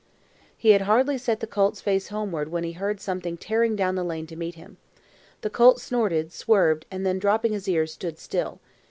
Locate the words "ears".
7.67-7.93